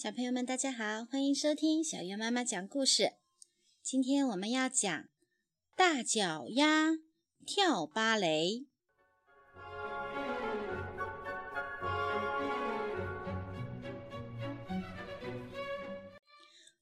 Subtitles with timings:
[0.00, 3.14] 小朋友们，大家好，欢迎收听小月妈妈讲故事。
[3.82, 5.08] 今天我们要讲
[5.74, 6.90] 大脚丫
[7.44, 8.68] 跳芭蕾。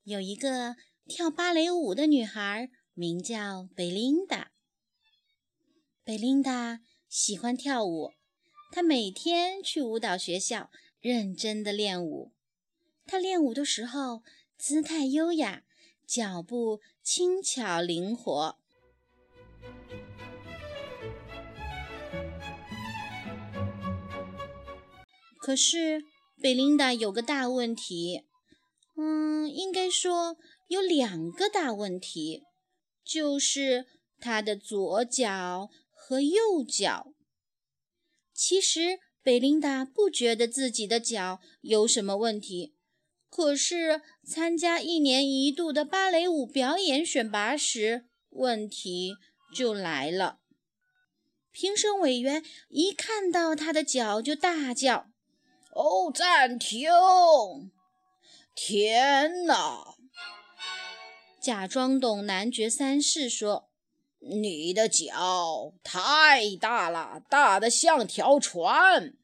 [0.05, 0.77] 有一个
[1.07, 4.51] 跳芭蕾舞的女孩，名叫贝琳达。
[6.05, 8.13] 贝琳达喜欢跳舞，
[8.71, 12.36] 她每天去舞蹈学校认真的练舞。
[13.07, 14.23] 他练舞的时候，
[14.59, 15.63] 姿态优雅，
[16.07, 18.59] 脚步轻巧灵活。
[25.39, 26.03] 可是，
[26.43, 28.25] 贝琳达有个大问题，
[28.97, 30.37] 嗯，应该说
[30.67, 32.43] 有两个大问题，
[33.05, 33.87] 就是
[34.19, 37.13] 他的左脚和右脚。
[38.35, 42.76] 其实，贝琳达不觉得自己的脚有什么问题。
[43.29, 49.15] 可是参加一年一度的芭蕾舞表演选拔时，问题
[49.55, 50.39] 就来了。
[51.53, 55.07] 评审委员一看到他的脚就大叫
[55.73, 56.91] ：“哦，暂停！
[58.55, 59.97] 天哪！”
[61.41, 63.71] 假装懂男爵三世说
[64.21, 69.15] ：“你的脚太大了，大的像条船。”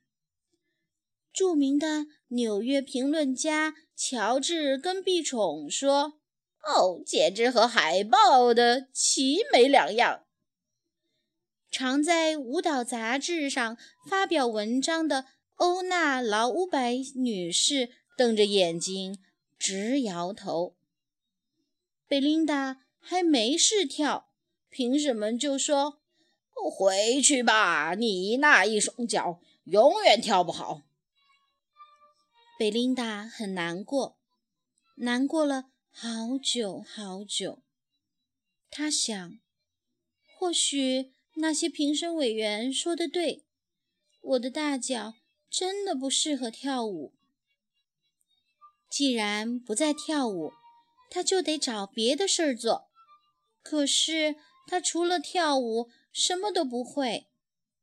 [1.33, 3.75] 著名的纽约评论家。
[3.95, 6.15] 乔治跟碧宠说
[6.67, 10.25] ：“哦，简直和海豹的奇美两样。”
[11.71, 13.79] 常在舞蹈杂志上
[14.11, 19.19] 发表文章的欧娜·劳乌白女士瞪着眼睛
[19.57, 20.75] 直摇头。
[22.09, 24.29] 贝琳达还没试跳，
[24.69, 26.01] 评审们就说
[26.53, 30.83] ：“回去吧，你那一双脚永远跳不好。”
[32.63, 34.21] 贝琳达很难过，
[34.95, 37.65] 难过了好久好久。
[38.71, 39.41] 她想，
[40.39, 43.45] 或许那些评审委员说的对，
[44.21, 45.15] 我的大脚
[45.51, 47.13] 真的不适合跳舞。
[48.89, 50.53] 既然不再跳舞，
[51.11, 52.89] 她就得找别的事儿做。
[53.65, 54.37] 可是
[54.69, 57.27] 她除了跳舞，什么都不会。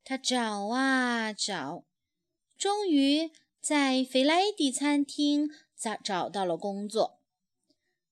[0.02, 1.84] 她找啊找，
[2.56, 3.30] 终于。
[3.60, 7.20] 在费莱迪餐厅找找到了工作。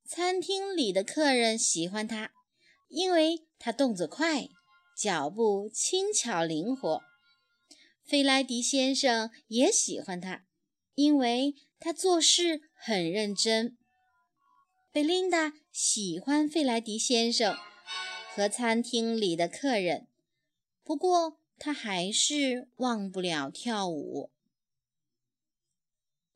[0.04, 2.32] 餐厅里的客人喜欢他，
[2.88, 4.48] 因为他动作快，
[4.96, 7.02] 脚步轻巧灵活。
[8.04, 10.44] 费莱迪先生也喜欢他，
[10.94, 13.76] 因为他做事很认真。
[14.92, 17.56] 贝琳达喜欢费莱迪先生
[18.34, 20.08] 和餐厅里的客人，
[20.82, 24.30] 不过她还是忘不了跳舞。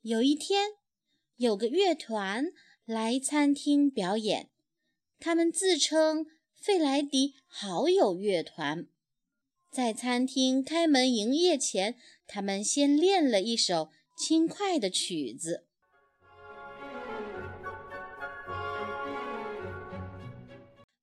[0.02, 0.70] 有一天，
[1.36, 2.46] 有个乐团
[2.84, 4.50] 来餐厅表演，
[5.20, 6.26] 他们自称
[6.60, 8.88] “费莱迪好友乐团”。
[9.70, 11.96] 在餐厅开门营业前，
[12.26, 15.68] 他们先练了一首轻快的曲子。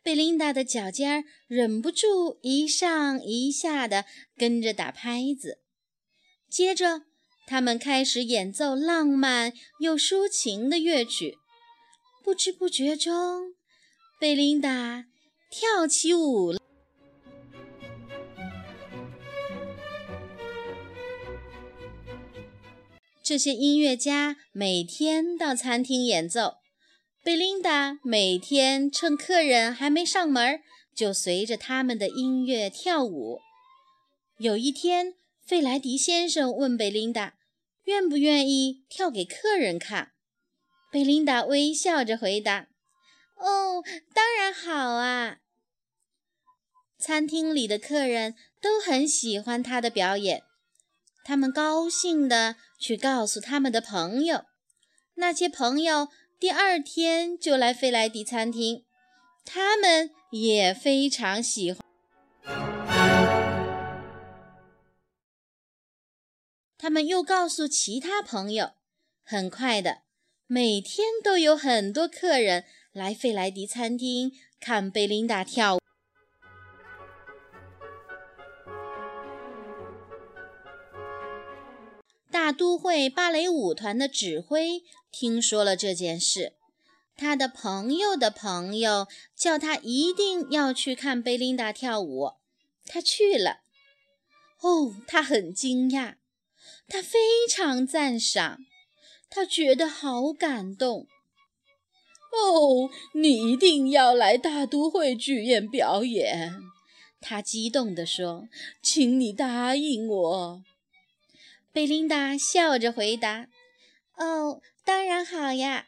[0.04, 4.04] 贝琳达的脚尖儿忍不住一上一下的
[4.36, 5.62] 跟着打拍子，
[6.50, 7.09] 接着。
[7.50, 11.40] 他们开始演奏浪漫又抒情的乐曲，
[12.24, 13.56] 不知不觉中，
[14.20, 15.06] 贝琳达
[15.50, 16.60] 跳起舞了。
[23.24, 26.58] 这些音乐家每天到餐厅演奏，
[27.24, 30.62] 贝琳达每天趁客人还没上门，
[30.96, 33.40] 就随着他们的音乐跳舞。
[34.38, 37.39] 有一天，费莱迪先生问贝琳达。
[37.90, 40.12] 愿不愿意跳给客人看？
[40.92, 42.68] 贝琳达微笑着回答
[43.36, 43.84] ：“哦，
[44.14, 45.38] 当然好啊！”
[47.02, 50.44] 餐厅里的客人都很喜欢他的表演，
[51.24, 54.46] 他们高兴地去告诉他们的朋友。
[55.16, 56.10] 那些朋友
[56.40, 58.86] 第二天就来费莱迪餐厅，
[59.44, 61.89] 他们也非常喜欢。
[66.82, 68.72] 他们又告诉其他朋友，
[69.22, 70.04] 很快的，
[70.48, 74.32] 每天都有很多客人来费莱迪餐厅
[74.62, 75.80] 看贝琳达跳舞。
[82.32, 84.82] 大都会芭蕾舞团的指挥
[85.12, 86.54] 听说了这件事，
[87.18, 92.36] 他的朋友的朋友叫他一定要去看贝琳达跳舞。
[92.86, 93.60] 他去了，
[94.62, 96.16] 哦，他很惊讶。
[96.90, 98.60] 他非常赞赏，
[99.30, 101.08] 他觉得好感动。
[102.32, 106.62] 哦，你一定要来大都会剧院表演！
[107.22, 108.48] 他激动地说
[108.82, 110.64] ：“请你答应我。”
[111.72, 113.48] 贝琳达笑着回答
[114.18, 115.88] ：“哦，当然好呀！”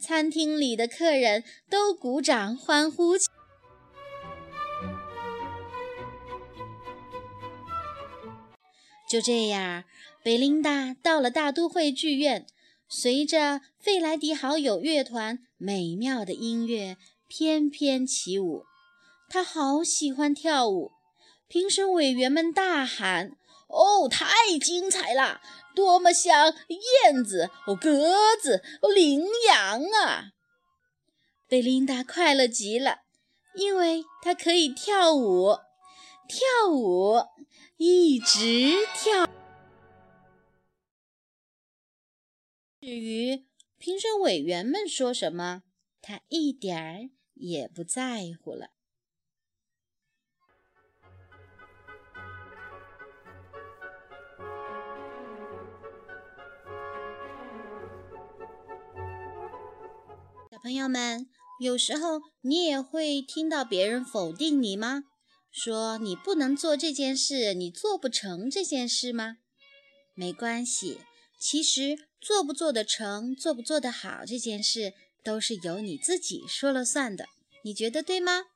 [0.00, 3.16] 餐厅里的客人都鼓掌欢呼。
[9.08, 9.84] 就这样，
[10.26, 12.48] 贝琳达到了大都会剧院。
[12.88, 16.96] 随着费莱迪好友乐团美妙的音乐
[17.28, 18.64] 翩翩起舞，
[19.28, 20.90] 她好喜欢跳舞。
[21.46, 23.36] 评审委员们大喊
[23.70, 25.40] ：“哦，太精彩了！
[25.76, 26.52] 多么像
[27.04, 28.10] 燕子、哦鸽
[28.42, 30.32] 子、哦羚羊啊！”
[31.46, 33.02] 贝琳达快乐极了，
[33.54, 35.56] 因为她可以跳舞，
[36.26, 37.14] 跳舞，
[37.76, 39.24] 一直跳。
[42.78, 43.46] 至于
[43.78, 45.62] 评审委员们说什么，
[46.02, 48.70] 他一点儿也不在乎了。
[60.50, 61.28] 小朋友们，
[61.60, 65.04] 有时候你也会听到别人否定你吗？
[65.50, 69.38] 说你不能做这件事，你做不成这件事吗？
[70.14, 71.00] 没关系。
[71.38, 71.96] 其实
[72.26, 77.28] 做不做得成、做不做得好这件事，都是由你自己说了算的。
[77.62, 78.46] 你觉得对吗